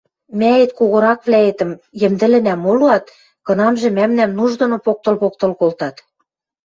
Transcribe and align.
Мӓэт 0.39 0.71
когораквлӓэтӹм 0.79 1.71
йӹмдӹлӹнӓ 2.01 2.53
молоат, 2.63 3.05
кынамжы 3.45 3.89
мӓмнӓм 3.97 4.31
нуж 4.37 4.51
доно 4.59 4.77
поктыл-поктыл 4.85 5.51
колтат. 5.59 5.95